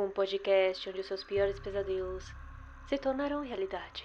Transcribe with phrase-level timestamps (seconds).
[0.00, 2.24] Um podcast onde seus piores pesadelos
[2.88, 4.02] se tornaram realidade.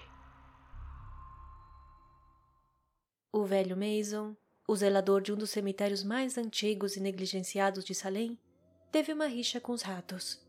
[3.32, 4.36] O velho Mason,
[4.68, 8.38] o zelador de um dos cemitérios mais antigos e negligenciados de Salem,
[8.92, 10.46] teve uma rixa com os ratos.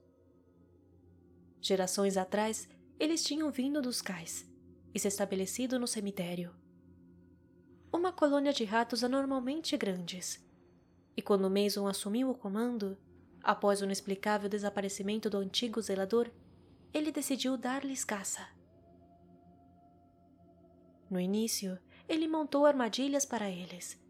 [1.60, 2.68] Gerações atrás,
[2.98, 4.52] eles tinham vindo dos cais
[4.92, 6.52] e se estabelecido no cemitério.
[7.92, 10.44] Uma colônia de ratos anormalmente grandes.
[11.16, 12.98] E quando Mason assumiu o comando,
[13.46, 16.28] após o inexplicável desaparecimento do antigo zelador,
[16.92, 18.44] ele decidiu dar-lhes caça.
[21.08, 24.02] No início, ele montou armadilhas para eles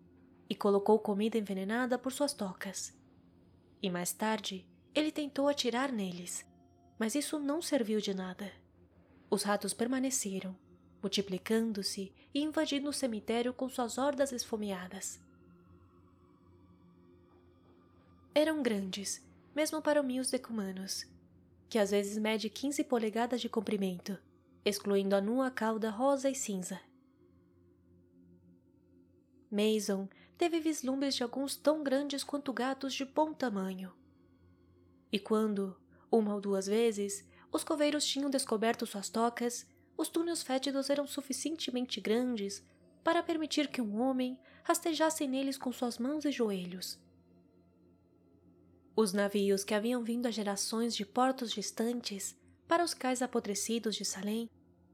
[0.49, 2.99] e colocou comida envenenada por suas tocas.
[3.83, 6.47] E mais tarde, ele tentou atirar neles,
[6.99, 8.51] mas isso não serviu de nada.
[9.29, 10.57] Os ratos permaneceram,
[11.03, 15.21] multiplicando-se e invadindo o cemitério com suas hordas esfomeadas.
[18.35, 19.26] Eram grandes,
[19.57, 21.07] mesmo para os decumanos,
[21.67, 24.19] que às vezes mede 15 polegadas de comprimento,
[24.63, 26.79] excluindo a nua cauda rosa e cinza.
[29.51, 33.95] Mason teve vislumbres de alguns tão grandes quanto gatos de bom tamanho.
[35.11, 35.75] E quando,
[36.13, 41.99] uma ou duas vezes, os coveiros tinham descoberto suas tocas, os túneis fétidos eram suficientemente
[41.99, 42.63] grandes
[43.03, 47.06] para permitir que um homem rastejasse neles com suas mãos e joelhos.
[48.97, 52.35] Os navios que haviam vindo a gerações de portos distantes
[52.67, 54.49] para os cais apodrecidos de Salem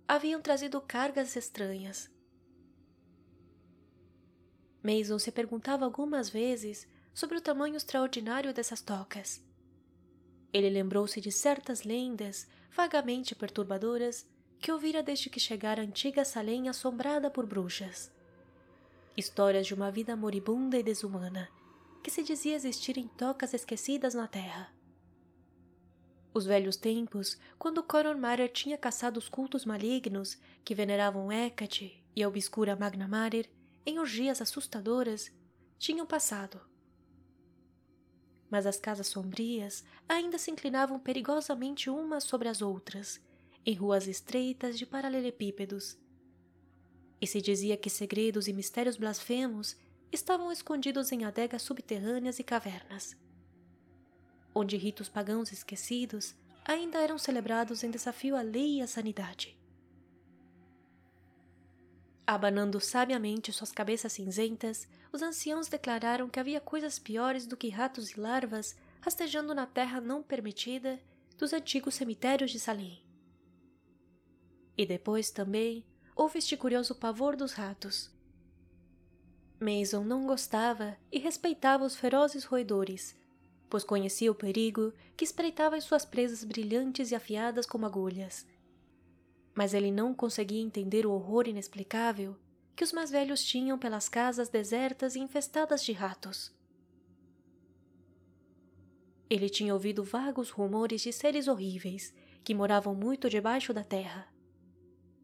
[0.09, 2.11] haviam trazido cargas estranhas,
[4.83, 9.41] Mason se perguntava algumas vezes sobre o tamanho extraordinário dessas tocas.
[10.53, 14.27] Ele lembrou-se de certas lendas vagamente perturbadoras
[14.59, 18.11] que ouvira desde que chegara a antiga Salem assombrada por bruxas.
[19.17, 21.49] Histórias de uma vida moribunda e desumana
[22.03, 24.75] que se dizia existir em tocas esquecidas na terra.
[26.35, 32.23] Os velhos tempos, quando Conor Marer tinha caçado os cultos malignos que veneravam Hecate e
[32.23, 33.51] a obscura Magna Marer,
[33.85, 35.31] em orgias assustadoras,
[35.79, 36.61] tinham passado.
[38.51, 43.21] Mas as casas sombrias ainda se inclinavam perigosamente umas sobre as outras,
[43.65, 45.99] em ruas estreitas de paralelepípedos.
[47.21, 49.77] E se dizia que segredos e mistérios blasfemos
[50.13, 53.17] estavam escondidos em adegas subterrâneas e cavernas,
[54.55, 56.35] onde ritos pagãos esquecidos
[56.65, 59.59] ainda eram celebrados em desafio à lei e à sanidade.
[62.27, 68.11] Abanando sabiamente suas cabeças cinzentas, os anciãos declararam que havia coisas piores do que ratos
[68.11, 71.01] e larvas rastejando na terra não permitida
[71.37, 73.03] dos antigos cemitérios de Salim.
[74.79, 75.85] E depois também
[76.15, 78.11] houve este curioso pavor dos ratos.
[79.63, 83.17] Mason não gostava e respeitava os ferozes roedores,
[83.71, 88.47] pois conhecia o perigo que espreitava em suas presas brilhantes e afiadas como agulhas
[89.55, 92.37] mas ele não conseguia entender o horror inexplicável
[92.75, 96.53] que os mais velhos tinham pelas casas desertas e infestadas de ratos.
[99.29, 104.27] Ele tinha ouvido vagos rumores de seres horríveis que moravam muito debaixo da terra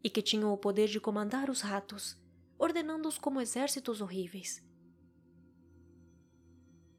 [0.03, 2.17] e que tinham o poder de comandar os ratos,
[2.59, 4.61] ordenando-os como exércitos horríveis.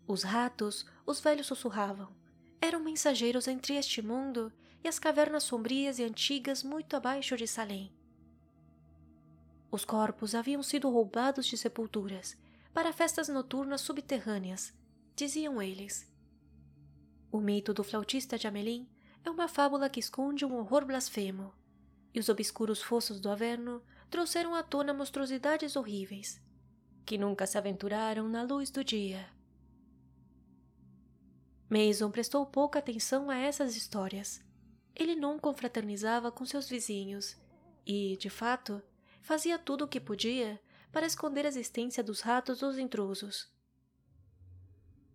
[0.08, 2.08] Os ratos, os velhos sussurravam,
[2.60, 7.92] eram mensageiros entre este mundo e as cavernas sombrias e antigas muito abaixo de Salem.
[9.70, 12.36] Os corpos haviam sido roubados de sepulturas
[12.72, 14.72] para festas noturnas subterrâneas,
[15.14, 16.10] diziam eles.
[17.30, 18.88] O mito do flautista de Amelin
[19.24, 21.52] é uma fábula que esconde um horror blasfemo,
[22.12, 26.40] e os obscuros fossos do Averno trouxeram à tona monstruosidades horríveis,
[27.06, 29.26] que nunca se aventuraram na luz do dia.
[31.68, 34.42] Mason prestou pouca atenção a essas histórias
[34.94, 37.36] ele não confraternizava com seus vizinhos
[37.86, 38.82] e, de fato,
[39.22, 40.60] fazia tudo o que podia
[40.92, 43.50] para esconder a existência dos ratos dos intrusos.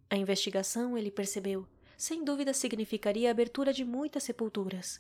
[0.09, 1.67] A investigação, ele percebeu,
[1.97, 5.00] sem dúvida significaria a abertura de muitas sepulturas.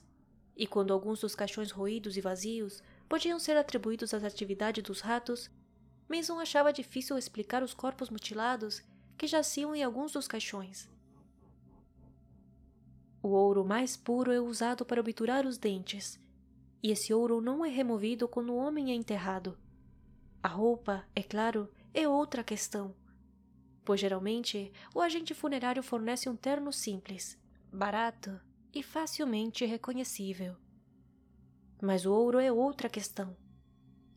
[0.55, 5.49] E quando alguns dos caixões roídos e vazios podiam ser atribuídos às atividades dos ratos,
[6.07, 8.83] Mason achava difícil explicar os corpos mutilados
[9.17, 10.89] que jaciam em alguns dos caixões.
[13.21, 16.19] O ouro mais puro é usado para obturar os dentes,
[16.83, 19.57] e esse ouro não é removido quando o homem é enterrado.
[20.43, 22.93] A roupa, é claro, é outra questão,
[23.83, 27.35] pois geralmente o agente funerário fornece um terno simples,
[27.73, 28.39] barato
[28.73, 30.55] e facilmente reconhecível.
[31.81, 33.35] Mas o ouro é outra questão.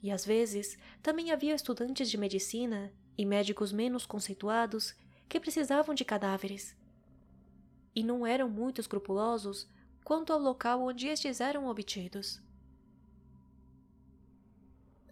[0.03, 4.95] E às vezes também havia estudantes de medicina e médicos menos conceituados
[5.29, 6.77] que precisavam de cadáveres
[7.99, 9.69] e não eram muito escrupulosos
[10.05, 12.41] quanto ao local onde estes eram obtidos.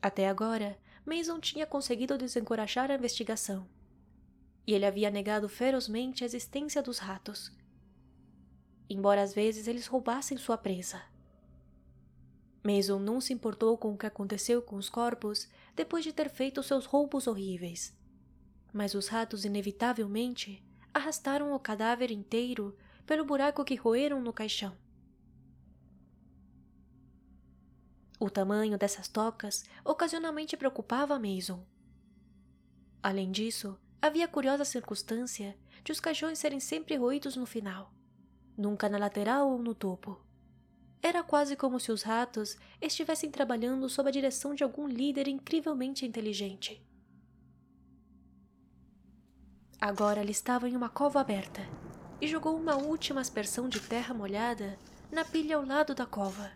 [0.01, 3.69] Até agora, Mason tinha conseguido desencorajar a investigação.
[4.65, 7.51] E ele havia negado ferozmente a existência dos ratos.
[8.89, 11.03] Embora às vezes eles roubassem sua presa.
[12.67, 16.63] Mason não se importou com o que aconteceu com os corpos depois de ter feito
[16.65, 17.97] seus roubos horríveis.
[18.73, 22.77] Mas os ratos inevitavelmente arrastaram o cadáver inteiro
[23.07, 24.77] pelo buraco que roeram no caixão.
[28.19, 31.65] O tamanho dessas tocas ocasionalmente preocupava Mason.
[33.01, 37.93] Além disso, havia a curiosa circunstância de os caixões serem sempre roídos no final,
[38.57, 40.26] nunca na lateral ou no topo.
[41.03, 46.05] Era quase como se os ratos estivessem trabalhando sob a direção de algum líder incrivelmente
[46.05, 46.83] inteligente.
[49.81, 51.61] Agora ele estava em uma cova aberta
[52.21, 54.79] e jogou uma última aspersão de terra molhada
[55.13, 56.53] na pilha ao lado da cova.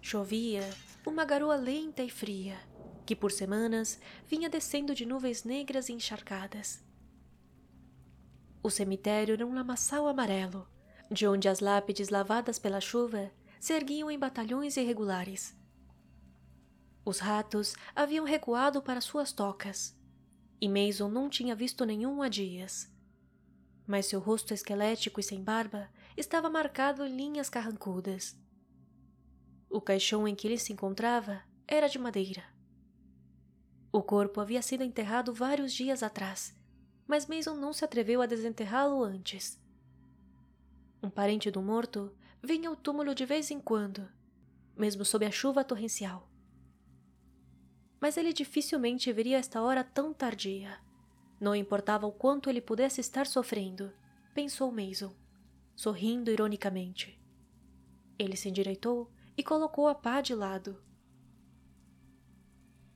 [0.00, 0.68] Chovia
[1.06, 2.58] uma garoa lenta e fria,
[3.06, 6.82] que por semanas vinha descendo de nuvens negras e encharcadas.
[8.62, 10.68] O cemitério era um lamaçal amarelo,
[11.10, 15.56] de onde as lápides lavadas pela chuva se erguiam em batalhões irregulares.
[17.04, 19.96] Os ratos haviam recuado para suas tocas,
[20.60, 22.92] e Mason não tinha visto nenhum há dias.
[23.86, 28.36] Mas seu rosto esquelético e sem barba estava marcado em linhas carrancudas.
[29.70, 32.44] O caixão em que ele se encontrava era de madeira.
[33.90, 36.54] O corpo havia sido enterrado vários dias atrás,
[37.06, 39.58] mas Mason não se atreveu a desenterrá-lo antes.
[41.02, 42.12] Um parente do morto
[42.42, 44.08] vinha ao túmulo de vez em quando,
[44.76, 46.28] mesmo sob a chuva torrencial.
[48.00, 50.78] Mas ele dificilmente veria esta hora tão tardia.
[51.40, 53.92] Não importava o quanto ele pudesse estar sofrendo,
[54.34, 55.14] pensou Mason,
[55.76, 57.20] sorrindo ironicamente.
[58.18, 60.82] Ele se endireitou e colocou a pá de lado.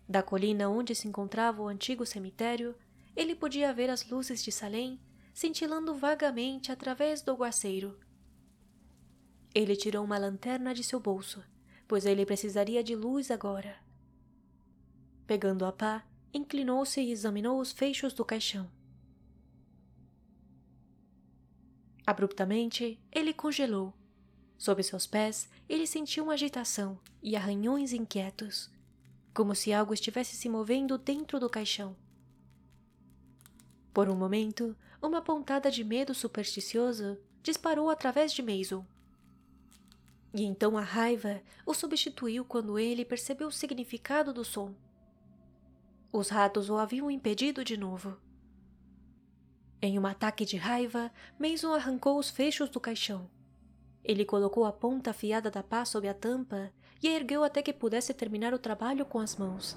[0.09, 2.75] Da colina onde se encontrava o antigo cemitério,
[3.15, 5.01] ele podia ver as luzes de Salem
[5.33, 7.99] cintilando vagamente através do aguaceiro.
[9.55, 11.45] Ele tirou uma lanterna de seu bolso,
[11.87, 13.77] pois ele precisaria de luz agora.
[15.27, 18.71] Pegando a pá, inclinou-se e examinou os fechos do caixão.
[22.07, 23.95] Abruptamente, ele congelou.
[24.59, 28.71] Sob seus pés, ele sentiu uma agitação e arranhões inquietos,
[29.35, 31.97] como se algo estivesse se movendo dentro do caixão.
[33.93, 38.87] Por um momento, uma pontada de medo supersticioso disparou através de Mason.
[40.33, 44.75] E então a raiva o substituiu quando ele percebeu o significado do som.
[46.11, 48.17] Os ratos o haviam impedido de novo.
[49.81, 53.29] Em um ataque de raiva, Mason arrancou os fechos do caixão.
[54.03, 56.73] Ele colocou a ponta afiada da pá sob a tampa
[57.03, 59.77] e a ergueu até que pudesse terminar o trabalho com as mãos.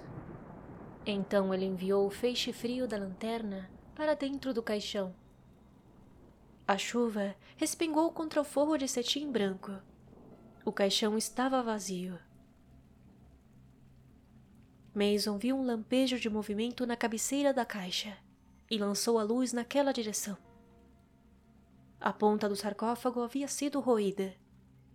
[1.05, 5.15] Então ele enviou o feixe frio da lanterna para dentro do caixão.
[6.67, 9.71] A chuva respingou contra o forro de cetim branco.
[10.65, 12.19] O caixão estava vazio.
[14.93, 18.17] Mason viu um lampejo de movimento na cabeceira da caixa
[18.69, 20.37] e lançou a luz naquela direção.
[21.99, 24.35] A ponta do sarcófago havia sido roída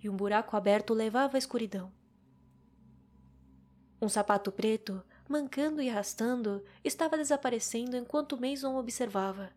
[0.02, 1.92] e um buraco aberto levava à escuridão.
[4.00, 9.52] Um sapato preto mancando e arrastando, estava desaparecendo enquanto Mason observava.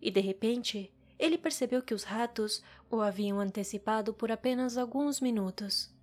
[0.00, 5.94] E de repente, ele percebeu que os ratos o haviam antecipado por apenas alguns minutos.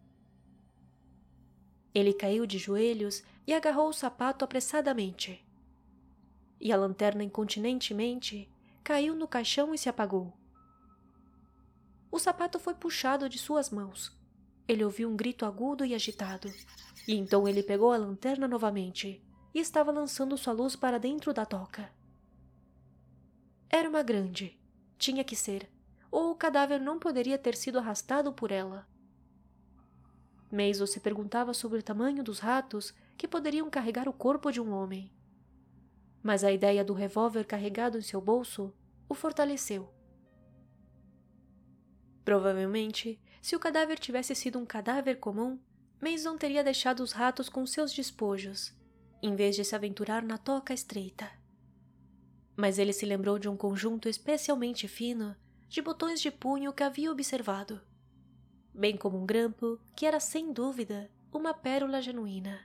[1.91, 5.43] Ele caiu de joelhos e agarrou o sapato apressadamente.
[6.59, 8.47] E a lanterna incontinentemente
[8.83, 10.31] caiu no caixão e se apagou.
[12.11, 14.15] O sapato foi puxado de suas mãos.
[14.67, 16.49] Ele ouviu um grito agudo e agitado.
[17.07, 19.21] E então ele pegou a lanterna novamente
[19.53, 21.91] e estava lançando sua luz para dentro da toca.
[23.69, 24.59] Era uma grande.
[24.97, 25.69] Tinha que ser.
[26.09, 28.87] Ou o cadáver não poderia ter sido arrastado por ela.
[30.51, 34.71] Maisel se perguntava sobre o tamanho dos ratos que poderiam carregar o corpo de um
[34.71, 35.11] homem.
[36.21, 38.71] Mas a ideia do revólver carregado em seu bolso
[39.09, 39.91] o fortaleceu.
[42.23, 45.59] Provavelmente, se o cadáver tivesse sido um cadáver comum,
[46.01, 48.73] Mason teria deixado os ratos com seus despojos,
[49.21, 51.29] em vez de se aventurar na toca estreita.
[52.55, 55.35] Mas ele se lembrou de um conjunto especialmente fino
[55.67, 57.81] de botões de punho que havia observado,
[58.73, 62.61] bem como um grampo que era sem dúvida uma pérola genuína.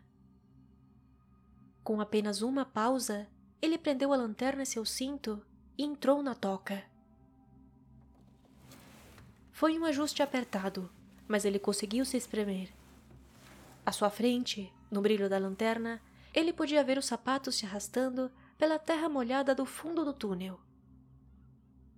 [1.82, 3.26] Com apenas uma pausa,
[3.60, 5.44] ele prendeu a lanterna em seu cinto
[5.76, 6.84] e entrou na toca.
[9.58, 10.88] Foi um ajuste apertado,
[11.26, 12.72] mas ele conseguiu se espremer.
[13.84, 16.00] À sua frente, no brilho da lanterna,
[16.32, 20.60] ele podia ver os sapatos se arrastando pela terra molhada do fundo do túnel.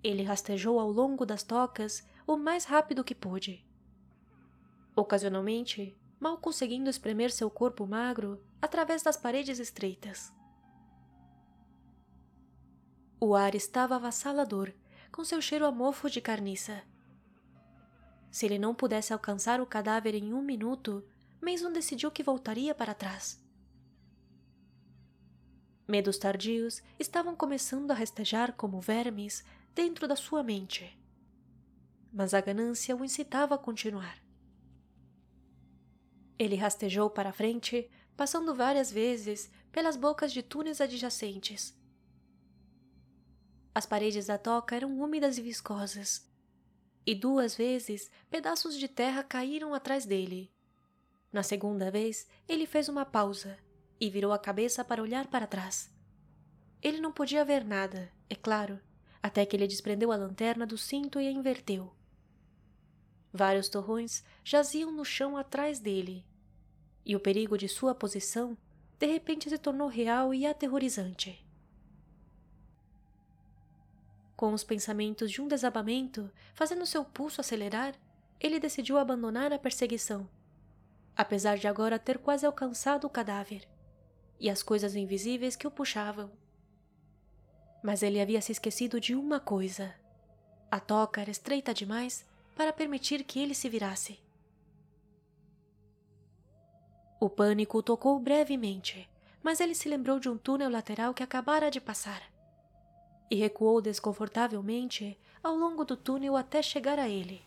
[0.02, 3.62] Ele rastejou ao longo das tocas o mais rápido que pôde.
[4.96, 10.32] Ocasionalmente, mal conseguindo espremer seu corpo magro através das paredes estreitas.
[13.20, 14.72] O ar estava avassalador,
[15.12, 16.82] com seu cheiro a mofo de carniça.
[18.30, 21.04] Se ele não pudesse alcançar o cadáver em um minuto,
[21.40, 23.42] Mason decidiu que voltaria para trás.
[25.88, 29.42] Medos tardios estavam começando a restejar como vermes
[29.74, 30.96] dentro da sua mente.
[32.12, 34.22] Mas a ganância o incitava a continuar.
[36.38, 41.76] Ele rastejou para frente, passando várias vezes pelas bocas de túneis adjacentes.
[43.74, 46.29] As paredes da toca eram úmidas e viscosas,
[47.06, 50.50] e duas vezes pedaços de terra caíram atrás dele.
[51.32, 53.58] Na segunda vez, ele fez uma pausa
[54.00, 55.90] e virou a cabeça para olhar para trás.
[56.82, 58.80] Ele não podia ver nada, é claro,
[59.22, 61.92] até que ele desprendeu a lanterna do cinto e a inverteu.
[63.32, 66.24] Vários torrões jaziam no chão atrás dele,
[67.04, 68.56] e o perigo de sua posição
[68.98, 71.44] de repente se tornou real e aterrorizante.
[74.40, 77.94] Com os pensamentos de um desabamento fazendo seu pulso acelerar,
[78.40, 80.26] ele decidiu abandonar a perseguição,
[81.14, 83.68] apesar de agora ter quase alcançado o cadáver
[84.40, 86.32] e as coisas invisíveis que o puxavam.
[87.82, 89.94] Mas ele havia se esquecido de uma coisa.
[90.70, 92.24] A toca era estreita demais
[92.56, 94.18] para permitir que ele se virasse.
[97.20, 99.06] O pânico o tocou brevemente,
[99.42, 102.39] mas ele se lembrou de um túnel lateral que acabara de passar.
[103.30, 107.40] E recuou desconfortavelmente ao longo do túnel até chegar a ele.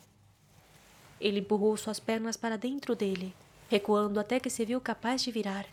[1.20, 3.36] Ele empurrou suas pernas para dentro dele,
[3.70, 5.68] recuando até que se viu capaz de virar.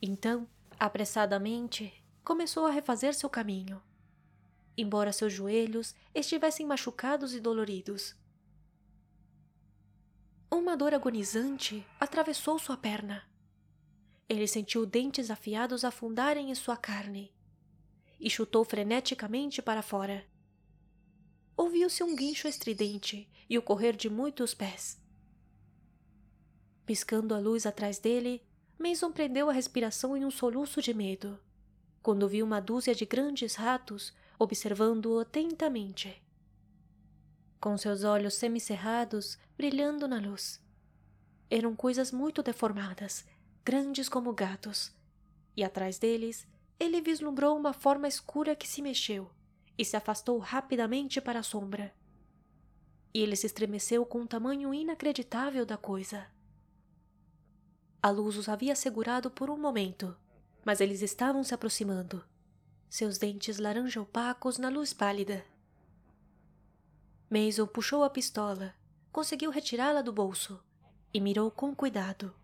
[0.00, 0.46] Então,
[0.78, 1.92] apressadamente,
[2.24, 3.82] começou a refazer seu caminho.
[4.78, 8.14] Embora seus joelhos estivessem machucados e doloridos.
[10.50, 13.24] Uma dor agonizante atravessou sua perna.
[14.28, 17.32] Ele sentiu dentes afiados afundarem em sua carne
[18.18, 20.24] e chutou freneticamente para fora.
[21.56, 25.00] Ouviu-se um guincho estridente e o correr de muitos pés.
[26.84, 28.42] Piscando a luz atrás dele,
[28.78, 31.38] Mason prendeu a respiração em um soluço de medo
[32.06, 36.22] quando viu uma dúzia de grandes ratos observando-o atentamente.
[37.60, 40.62] Com seus olhos semicerrados brilhando na luz.
[41.50, 43.24] Eram coisas muito deformadas,
[43.64, 44.92] grandes como gatos,
[45.56, 46.46] e atrás deles
[46.78, 49.30] ele vislumbrou uma forma escura que se mexeu
[49.78, 51.94] e se afastou rapidamente para a sombra.
[53.12, 56.26] E ele se estremeceu com o tamanho inacreditável da coisa.
[58.02, 60.16] A luz os havia segurado por um momento,
[60.64, 62.24] mas eles estavam se aproximando,
[62.88, 65.44] seus dentes laranja opacos na luz pálida.
[67.28, 68.74] Mason puxou a pistola,
[69.10, 70.62] conseguiu retirá-la do bolso
[71.12, 72.34] e mirou com cuidado.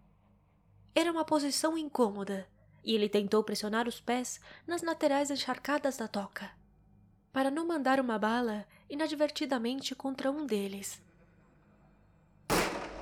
[0.95, 2.49] Era uma posição incômoda
[2.85, 6.51] e ele tentou pressionar os pés nas laterais encharcadas da toca,
[7.33, 11.01] para não mandar uma bala inadvertidamente contra um deles.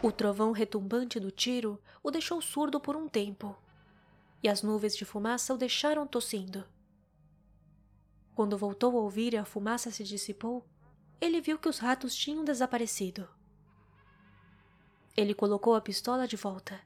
[0.03, 3.57] O trovão retumbante do tiro o deixou surdo por um tempo
[4.43, 6.65] e as nuvens de fumaça o deixaram tossindo.
[8.35, 10.65] Quando voltou a ouvir e a fumaça se dissipou,
[11.21, 13.29] ele viu que os ratos tinham desaparecido.
[15.15, 16.81] Ele colocou a pistola de volta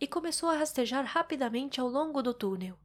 [0.00, 2.78] e começou a rastejar rapidamente ao longo do túnel.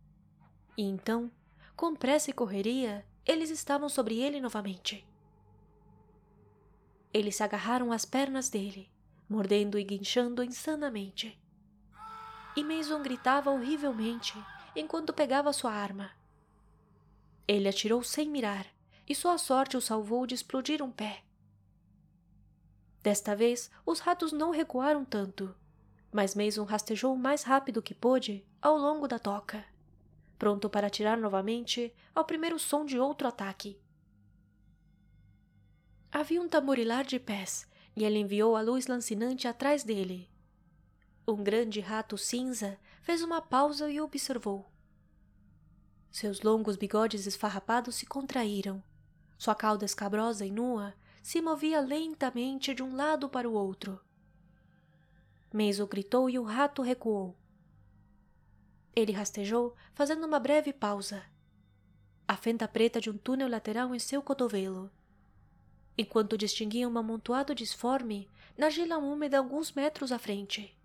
[0.77, 1.31] E então,
[1.75, 5.05] com pressa e correria, eles estavam sobre ele novamente.
[7.13, 8.91] Eles se agarraram às pernas dele,
[9.29, 11.39] mordendo e guinchando insanamente
[12.55, 14.33] e Mason gritava horrivelmente
[14.75, 16.11] enquanto pegava sua arma.
[17.47, 18.65] Ele atirou sem mirar,
[19.07, 21.23] e sua sorte o salvou de explodir um pé.
[23.01, 25.53] Desta vez, os ratos não recuaram tanto,
[26.13, 29.65] mas Mason rastejou o mais rápido que pôde ao longo da toca,
[30.37, 33.79] pronto para atirar novamente ao primeiro som de outro ataque.
[36.11, 40.31] Havia um tamorilar de pés, e ele enviou a luz lancinante atrás dele,
[41.25, 44.69] um grande rato cinza fez uma pausa e observou.
[46.11, 48.83] Seus longos bigodes esfarrapados se contraíram.
[49.37, 54.01] Sua cauda escabrosa e nua se movia lentamente de um lado para o outro.
[55.53, 57.37] Meiso gritou e o rato recuou.
[58.95, 61.23] Ele rastejou, fazendo uma breve pausa.
[62.27, 64.91] A fenda preta de um túnel lateral em seu cotovelo.
[65.97, 70.75] enquanto distinguia um amontoado disforme na argila úmida alguns metros à frente.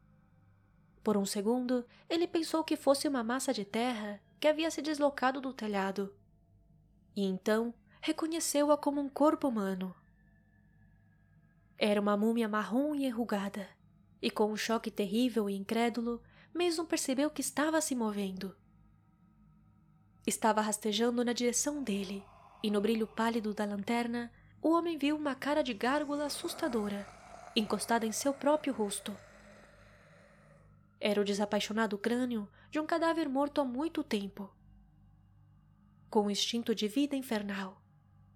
[1.02, 5.40] Por um segundo, ele pensou que fosse uma massa de terra que havia se deslocado
[5.40, 6.14] do telhado.
[7.16, 9.94] E então reconheceu-a como um corpo humano.
[11.78, 13.68] Era uma múmia marrom e enrugada,
[14.20, 16.22] e com um choque terrível e incrédulo,
[16.52, 18.56] Mason percebeu que estava se movendo.
[20.26, 22.24] Estava rastejando na direção dele,
[22.62, 27.06] e no brilho pálido da lanterna, o homem viu uma cara de gárgula assustadora,
[27.54, 29.16] encostada em seu próprio rosto.
[31.00, 34.52] Era o desapaixonado crânio de um cadáver morto há muito tempo.
[36.10, 37.80] Com um instinto de vida infernal,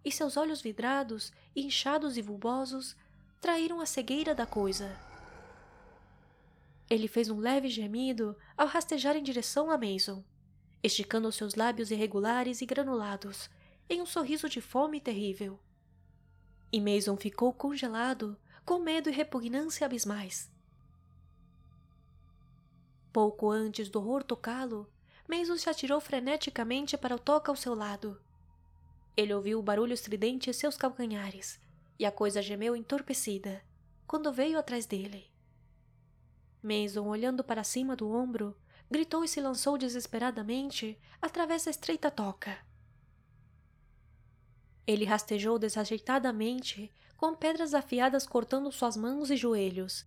[0.05, 2.97] e seus olhos vidrados, inchados e bulbosos,
[3.41, 5.12] traíram a cegueira da coisa.
[6.93, 10.23] Ele fez um leve gemido ao rastejar em direção a Mason,
[10.83, 13.49] esticando seus lábios irregulares e granulados
[13.89, 15.59] em um sorriso de fome terrível.
[16.71, 20.53] E Mason ficou congelado, com medo e repugnância abismais.
[23.11, 24.87] Pouco antes do horror tocá-lo,
[25.27, 28.21] Mason se atirou freneticamente para o toca ao seu lado.
[29.17, 31.59] Ele ouviu o barulho estridente em seus calcanhares,
[31.99, 33.65] e a coisa gemeu entorpecida,
[34.07, 35.32] quando veio atrás dele.
[36.63, 38.57] Mason, olhando para cima do ombro,
[38.91, 42.59] gritou e se lançou desesperadamente através da estreita toca.
[44.87, 50.07] Ele rastejou desajeitadamente, com pedras afiadas cortando suas mãos e joelhos.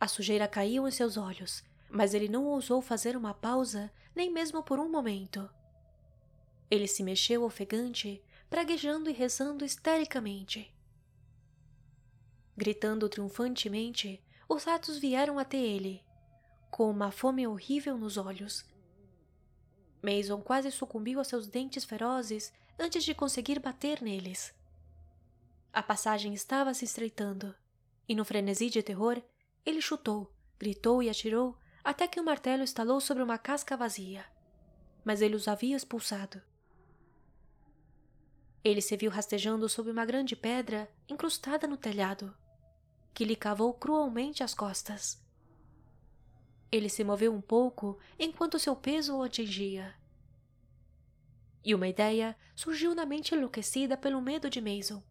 [0.00, 4.62] A sujeira caiu em seus olhos mas ele não ousou fazer uma pausa, nem mesmo
[4.62, 5.48] por um momento.
[6.70, 10.72] Ele se mexeu ofegante, praguejando e rezando histericamente.
[12.56, 16.02] Gritando triunfantemente, os ratos vieram até ele,
[16.70, 18.64] com uma fome horrível nos olhos.
[20.02, 24.54] Mason quase sucumbiu a seus dentes ferozes antes de conseguir bater neles.
[25.72, 27.54] A passagem estava se estreitando,
[28.08, 29.22] e no frenesi de terror,
[29.66, 34.24] ele chutou, gritou e atirou até que o martelo estalou sobre uma casca vazia.
[35.04, 36.40] Mas ele os havia expulsado.
[38.64, 42.34] Ele se viu rastejando sob uma grande pedra incrustada no telhado,
[43.18, 45.20] que lhe cavou cruelmente as costas.
[46.70, 49.92] Ele se moveu um pouco enquanto seu peso o atingia.
[51.64, 55.02] E uma ideia surgiu na mente enlouquecida pelo medo de Mason.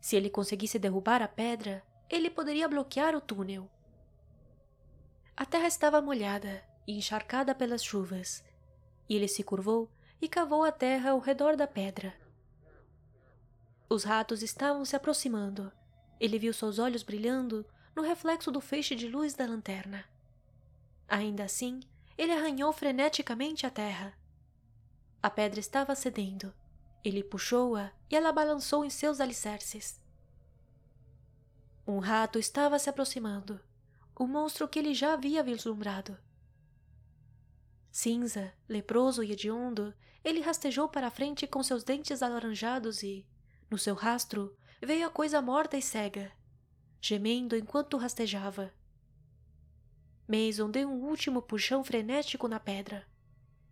[0.00, 3.68] Se ele conseguisse derrubar a pedra, ele poderia bloquear o túnel
[5.42, 8.44] a terra estava molhada e encharcada pelas chuvas,
[9.08, 12.14] e ele se curvou e cavou a terra ao redor da pedra.
[13.88, 15.72] Os ratos estavam se aproximando.
[16.22, 20.04] Ele viu seus olhos brilhando no reflexo do feixe de luz da lanterna.
[21.08, 21.80] Ainda assim,
[22.16, 24.16] ele arranhou freneticamente a terra.
[25.20, 26.54] A pedra estava cedendo.
[27.04, 30.00] Ele puxou-a e ela balançou em seus alicerces.
[31.84, 33.60] Um rato estava se aproximando
[34.14, 36.16] o monstro que ele já havia vislumbrado.
[37.90, 43.26] Cinza, leproso e hediondo, ele rastejou para a frente com seus dentes alaranjados e,
[43.68, 46.32] no seu rastro, veio a coisa morta e cega,
[47.00, 48.72] gemendo enquanto rastejava.
[50.26, 53.06] Mason deu um último puxão frenético na pedra.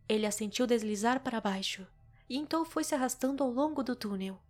[0.09, 1.87] Ele a sentiu deslizar para baixo,
[2.29, 4.41] e então foi se arrastando ao longo do túnel.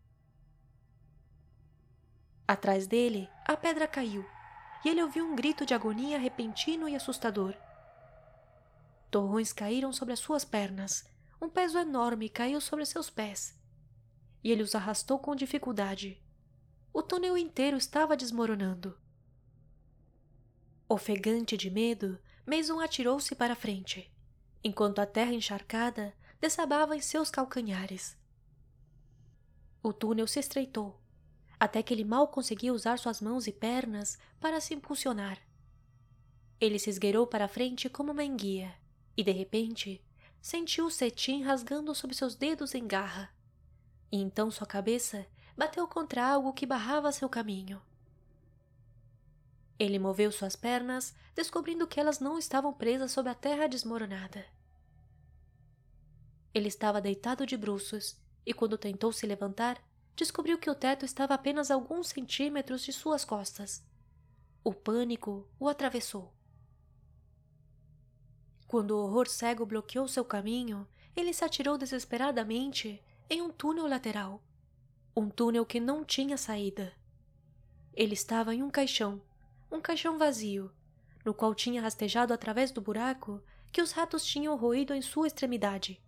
[2.47, 4.25] Atrás dele, a pedra caiu,
[4.85, 7.55] e ele ouviu um grito de agonia repentino e assustador.
[9.11, 11.05] Torrões caíram sobre as suas pernas.
[11.41, 13.59] Um peso enorme caiu sobre seus pés.
[14.43, 16.23] E ele os arrastou com dificuldade.
[16.93, 18.99] O túnel inteiro estava desmoronando.
[20.89, 24.13] Ofegante de medo, Mason atirou-se para a frente,
[24.63, 28.17] enquanto a terra encharcada desabava em seus calcanhares.
[29.83, 31.01] O túnel se estreitou
[31.61, 35.39] até que ele mal conseguia usar suas mãos e pernas para se impulsionar.
[36.59, 38.75] Ele se esgueirou para a frente como uma enguia,
[39.15, 40.03] e de repente
[40.41, 43.31] sentiu o cetim rasgando sob seus dedos em garra.
[44.11, 45.27] E então sua cabeça
[45.61, 47.83] bateu contra algo que barrava seu caminho.
[49.79, 54.47] Ele moveu suas pernas, descobrindo que elas não estavam presas sob a terra desmoronada.
[56.55, 59.79] Ele estava deitado de bruços, e quando tentou se levantar,
[60.17, 63.85] descobriu que o teto estava apenas alguns centímetros de suas costas.
[64.65, 66.33] O pânico o atravessou.
[68.67, 74.43] Quando o horror cego bloqueou seu caminho, ele se atirou desesperadamente em um túnel lateral.
[75.17, 76.93] Um túnel que não tinha saída.
[77.93, 79.21] Ele estava em um caixão,
[79.71, 80.71] um caixão vazio,
[81.25, 83.43] no qual tinha rastejado através do buraco
[83.73, 86.01] que os ratos tinham roído em sua extremidade.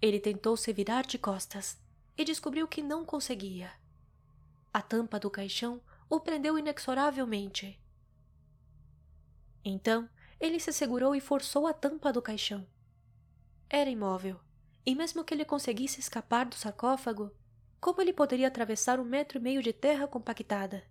[0.00, 1.78] Ele tentou se virar de costas.
[2.16, 3.72] e descobriu que não conseguia.
[4.74, 7.80] A tampa do caixão o prendeu inexoravelmente.
[9.64, 10.06] Então,
[10.38, 12.66] ele se segurou e forçou a tampa do caixão.
[13.70, 14.38] Era imóvel,
[14.84, 17.30] e mesmo que ele conseguisse escapar do sarcófago,
[17.80, 20.84] como ele poderia atravessar um metro e meio de terra compactada?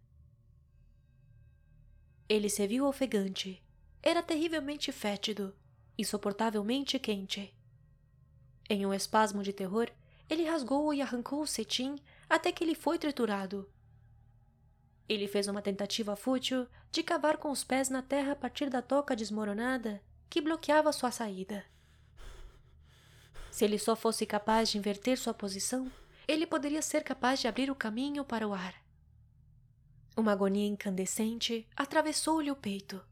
[2.28, 3.64] Ele se viu ofegante.
[4.02, 5.56] Era terrivelmente fétido,
[5.98, 7.54] insuportavelmente quente.
[8.70, 9.90] Em um espasmo de terror,
[10.30, 11.96] ele rasgou e arrancou o cetim
[12.30, 13.70] até que ele foi triturado.
[15.08, 18.82] Ele fez uma tentativa fútil de cavar com os pés na terra a partir da
[18.82, 21.66] toca desmoronada que bloqueava sua saída.
[23.52, 25.92] Se ele só fosse capaz de inverter sua posição,
[26.28, 28.76] ele poderia ser capaz de abrir o caminho para o ar.
[30.16, 33.04] Uma agonia incandescente atravessou-lhe o peito,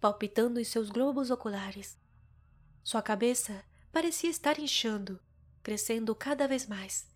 [0.00, 1.98] palpitando em seus globos oculares.
[2.82, 5.18] Sua cabeça parecia estar inchando
[5.64, 7.08] crescendo cada vez mais,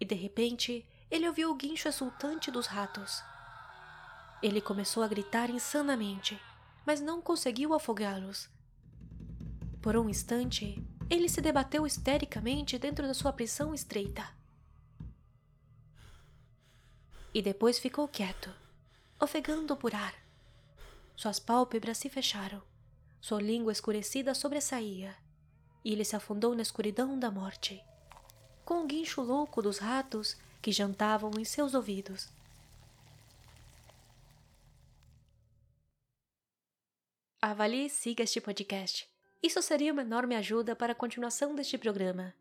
[0.00, 3.22] e de repente ele ouviu o guincho exultante dos ratos.
[4.42, 6.40] Ele começou a gritar insanamente,
[6.86, 8.48] mas não conseguiu afogá-los.
[9.82, 14.26] Por um instante, ele se debateu histericamente dentro da sua prisão estreita.
[17.34, 18.50] E depois ficou quieto,
[19.20, 20.14] ofegando por ar.
[21.16, 22.62] Suas pálpebras se fecharam,
[23.20, 25.14] sua língua escurecida sobressaía,
[25.84, 27.84] e ele se afundou na escuridão da morte
[28.70, 32.28] com o guincho louco dos ratos que jantavam em seus ouvidos.
[37.42, 39.08] Avalie e siga este podcast.
[39.42, 42.34] Isso seria uma enorme ajuda para a continuação deste programa.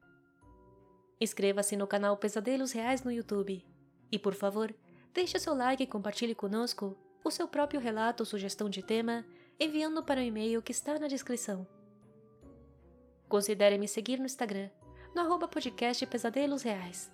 [1.20, 3.66] Inscreva-se no canal Pesadelos Reais no YouTube.
[4.12, 4.74] E, por favor,
[5.14, 9.26] deixe seu like e compartilhe conosco o seu próprio relato ou sugestão de tema
[9.58, 11.66] enviando para o e-mail que está na descrição.
[13.30, 14.70] Considere me seguir no Instagram
[15.16, 17.12] no arroba podcast Pesadelos Reais.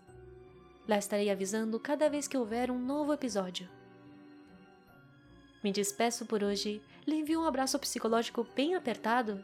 [0.87, 3.69] Lá estarei avisando cada vez que houver um novo episódio.
[5.63, 9.43] Me despeço por hoje, lhe envio um abraço psicológico bem apertado